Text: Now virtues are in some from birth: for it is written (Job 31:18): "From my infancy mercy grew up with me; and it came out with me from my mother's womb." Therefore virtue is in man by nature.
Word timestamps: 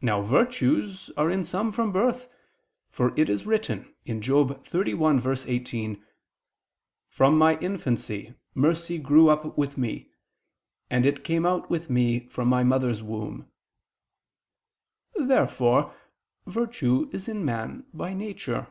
Now 0.00 0.22
virtues 0.22 1.08
are 1.16 1.30
in 1.30 1.44
some 1.44 1.70
from 1.70 1.92
birth: 1.92 2.28
for 2.90 3.12
it 3.16 3.30
is 3.30 3.46
written 3.46 3.94
(Job 4.18 4.64
31:18): 4.66 6.02
"From 7.06 7.38
my 7.38 7.56
infancy 7.60 8.34
mercy 8.56 8.98
grew 8.98 9.28
up 9.28 9.56
with 9.56 9.78
me; 9.78 10.10
and 10.90 11.06
it 11.06 11.22
came 11.22 11.46
out 11.46 11.70
with 11.70 11.88
me 11.88 12.26
from 12.26 12.48
my 12.48 12.64
mother's 12.64 13.04
womb." 13.04 13.52
Therefore 15.14 15.94
virtue 16.44 17.08
is 17.12 17.28
in 17.28 17.44
man 17.44 17.86
by 17.94 18.14
nature. 18.14 18.66